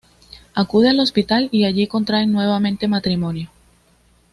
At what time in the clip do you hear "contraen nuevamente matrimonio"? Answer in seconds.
1.85-3.51